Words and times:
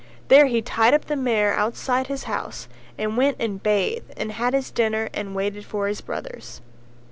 There 0.29 0.47
he 0.47 0.63
tied 0.63 0.95
up 0.95 1.05
the 1.05 1.15
mare 1.15 1.53
outside 1.53 2.07
his 2.07 2.23
house 2.23 2.67
and 2.97 3.15
went 3.17 3.37
and 3.39 3.61
bathed 3.61 4.11
and 4.17 4.31
had 4.31 4.55
his 4.55 4.71
dinner 4.71 5.09
and 5.13 5.35
waited 5.35 5.63
for 5.63 5.87
his 5.87 6.01
brothers. 6.01 6.59